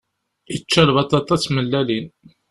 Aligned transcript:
Yečča 0.51 0.81
lbaṭaṭa 0.89 1.35
d 1.39 1.41
tmellalin. 1.43 2.05